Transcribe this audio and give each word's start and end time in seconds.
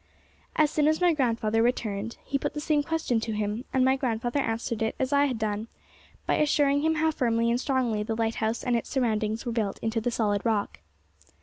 As 0.55 0.71
soon 0.71 0.87
as 0.87 0.99
my 0.99 1.13
grandfather 1.13 1.61
returned, 1.61 2.17
he 2.25 2.39
put 2.39 2.55
the 2.55 2.59
same 2.59 2.81
question 2.81 3.19
to 3.19 3.33
him; 3.33 3.65
and 3.71 3.85
my 3.85 3.95
grandfather 3.95 4.39
answered 4.39 4.81
it 4.81 4.95
as 4.97 5.13
I 5.13 5.25
had 5.25 5.37
done, 5.37 5.67
by 6.25 6.37
assuring 6.37 6.81
him 6.81 6.95
how 6.95 7.11
firmly 7.11 7.51
and 7.51 7.61
strongly 7.61 8.01
the 8.01 8.15
lighthouse 8.17 8.63
and 8.63 8.75
its 8.75 8.89
surroundings 8.89 9.45
were 9.45 9.51
built 9.51 9.77
into 9.83 10.01
the 10.01 10.09
solid 10.09 10.43
rock. 10.43 10.79